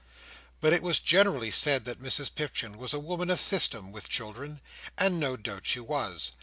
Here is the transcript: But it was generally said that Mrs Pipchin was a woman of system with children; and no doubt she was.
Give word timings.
But 0.61 0.73
it 0.73 0.81
was 0.81 0.99
generally 0.99 1.51
said 1.51 1.85
that 1.85 2.01
Mrs 2.01 2.33
Pipchin 2.33 2.79
was 2.79 2.91
a 2.91 2.99
woman 2.99 3.29
of 3.29 3.39
system 3.39 3.91
with 3.91 4.09
children; 4.09 4.59
and 4.97 5.19
no 5.19 5.37
doubt 5.37 5.67
she 5.67 5.79
was. 5.79 6.31